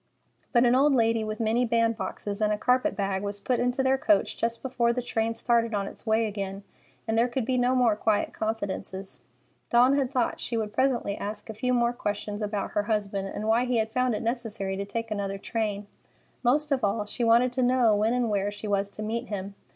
[0.51, 3.99] But an old lady with many bandboxes and a carpet bag was put into their
[3.99, 6.63] coach just before the train started on its way again,
[7.07, 9.21] and there could be no more quiet confidences.
[9.69, 13.47] Dawn had thought she would presently ask a few more questions about her husband, and
[13.47, 15.85] why he had found it necessary to take another train.
[16.43, 19.53] Most of all, she wanted to know when and where she was to meet him.